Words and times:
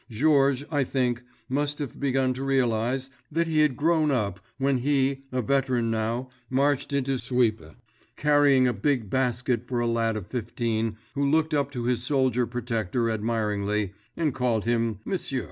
Georges, 0.09 0.65
I 0.71 0.83
think, 0.83 1.21
must 1.47 1.77
have 1.77 1.99
begun 1.99 2.33
to 2.33 2.43
realize 2.43 3.11
that 3.31 3.45
he 3.45 3.59
had 3.59 3.77
grown 3.77 4.09
up 4.09 4.39
when 4.57 4.79
he, 4.79 5.25
a 5.31 5.43
veteran 5.43 5.91
now, 5.91 6.29
marched 6.49 6.91
into 6.91 7.19
Suippes, 7.19 7.75
carrying 8.15 8.65
a 8.67 8.73
big 8.73 9.11
basket 9.11 9.67
for 9.67 9.79
a 9.79 9.85
lad 9.85 10.17
of 10.17 10.25
fifteen 10.25 10.97
who 11.13 11.23
looked 11.29 11.53
up 11.53 11.69
to 11.73 11.83
his 11.85 12.01
soldier 12.01 12.47
protector 12.47 13.11
admiringly, 13.11 13.93
and 14.17 14.33
called 14.33 14.65
him 14.65 14.97
"M'sieu." 15.05 15.39